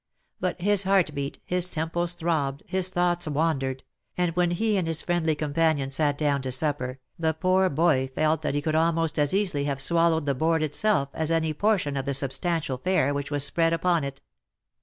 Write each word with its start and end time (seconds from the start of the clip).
But 0.39 0.59
his 0.59 0.81
heart 0.81 1.13
beat, 1.13 1.37
his 1.45 1.69
temples 1.69 2.13
throbbed, 2.13 2.63
his 2.65 2.89
thoughts 2.89 3.27
wandered, 3.27 3.83
and 4.17 4.35
when 4.35 4.49
he 4.49 4.75
and 4.75 4.87
his 4.87 5.03
friendly 5.03 5.35
companion 5.35 5.91
sat 5.91 6.17
down 6.17 6.41
to 6.41 6.51
supper, 6.51 6.99
the 7.19 7.33
poor 7.35 7.69
boy 7.69 8.07
felt 8.15 8.41
that 8.41 8.55
he 8.55 8.63
could 8.63 8.73
almost 8.73 9.19
as 9.19 9.31
easily 9.35 9.65
have 9.65 9.79
swallowed 9.79 10.25
the 10.25 10.33
board 10.33 10.63
itself 10.63 11.09
as 11.13 11.29
any 11.29 11.53
por 11.53 11.77
tion 11.77 11.97
of 11.97 12.05
the 12.05 12.15
substantial 12.15 12.79
fare 12.79 13.13
which 13.13 13.29
was 13.29 13.43
spread 13.43 13.73
upon 13.73 14.03
it. 14.03 14.21